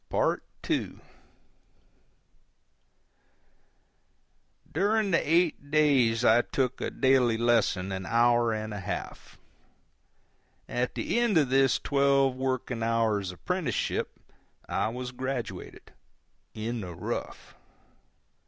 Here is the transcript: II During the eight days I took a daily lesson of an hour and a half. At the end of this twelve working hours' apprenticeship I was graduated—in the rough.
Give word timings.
II 0.67 0.95
During 4.73 5.11
the 5.11 5.19
eight 5.23 5.69
days 5.69 6.25
I 6.25 6.41
took 6.41 6.81
a 6.81 6.89
daily 6.89 7.37
lesson 7.37 7.91
of 7.91 7.97
an 7.97 8.07
hour 8.07 8.51
and 8.51 8.73
a 8.73 8.79
half. 8.79 9.37
At 10.67 10.95
the 10.95 11.19
end 11.19 11.37
of 11.37 11.49
this 11.51 11.77
twelve 11.77 12.35
working 12.35 12.81
hours' 12.81 13.31
apprenticeship 13.31 14.19
I 14.67 14.87
was 14.87 15.11
graduated—in 15.11 16.81
the 16.81 16.95
rough. 16.95 17.53